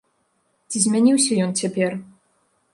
[0.69, 1.91] Ці змяніўся ён цяпер?